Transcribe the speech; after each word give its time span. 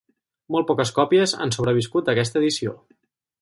Molt 0.53 0.67
poques 0.71 0.91
còpies 0.95 1.35
han 1.43 1.53
sobreviscut 1.57 2.09
d'aquesta 2.09 2.43
edició. 2.43 2.75